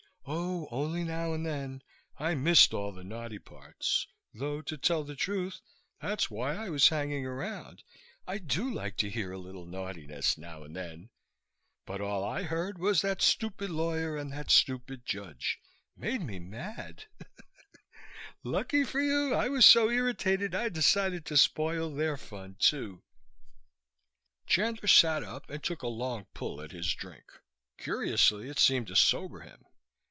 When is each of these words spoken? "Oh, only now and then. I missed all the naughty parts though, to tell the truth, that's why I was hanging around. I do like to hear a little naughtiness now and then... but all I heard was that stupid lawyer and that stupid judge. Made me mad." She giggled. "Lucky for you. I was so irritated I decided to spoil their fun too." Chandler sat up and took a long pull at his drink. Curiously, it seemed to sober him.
"Oh, 0.27 0.67
only 0.69 1.03
now 1.03 1.33
and 1.33 1.43
then. 1.43 1.81
I 2.17 2.35
missed 2.35 2.75
all 2.75 2.91
the 2.91 3.03
naughty 3.03 3.39
parts 3.39 4.07
though, 4.33 4.61
to 4.61 4.77
tell 4.77 5.03
the 5.03 5.15
truth, 5.15 5.59
that's 5.99 6.29
why 6.29 6.53
I 6.55 6.69
was 6.69 6.89
hanging 6.89 7.25
around. 7.25 7.83
I 8.27 8.37
do 8.37 8.71
like 8.71 8.95
to 8.97 9.09
hear 9.09 9.31
a 9.31 9.39
little 9.39 9.65
naughtiness 9.65 10.37
now 10.37 10.63
and 10.63 10.75
then... 10.75 11.09
but 11.87 12.01
all 12.01 12.23
I 12.23 12.43
heard 12.43 12.77
was 12.77 13.01
that 13.01 13.21
stupid 13.21 13.71
lawyer 13.71 14.15
and 14.15 14.31
that 14.31 14.51
stupid 14.51 15.05
judge. 15.07 15.59
Made 15.97 16.21
me 16.21 16.37
mad." 16.37 17.01
She 17.19 17.25
giggled. 17.25 17.91
"Lucky 18.43 18.83
for 18.85 19.01
you. 19.01 19.33
I 19.33 19.49
was 19.49 19.65
so 19.65 19.89
irritated 19.89 20.53
I 20.53 20.69
decided 20.69 21.25
to 21.25 21.35
spoil 21.37 21.89
their 21.89 22.15
fun 22.15 22.55
too." 22.59 23.01
Chandler 24.45 24.87
sat 24.87 25.23
up 25.23 25.49
and 25.49 25.63
took 25.63 25.81
a 25.81 25.87
long 25.87 26.27
pull 26.35 26.61
at 26.61 26.71
his 26.71 26.93
drink. 26.93 27.25
Curiously, 27.79 28.49
it 28.49 28.59
seemed 28.59 28.85
to 28.87 28.95
sober 28.95 29.39
him. 29.41 29.63